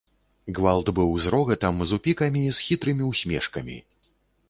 [0.59, 3.83] Гвалт быў з рогатам, з упікамі, з хітрымі ўсмешкамі.